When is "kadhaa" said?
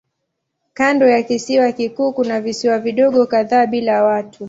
3.25-3.65